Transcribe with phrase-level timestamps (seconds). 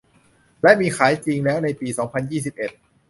[0.61, 2.71] และมีขายจริงแล้วในปี สองพันยี่สิบเอ็ด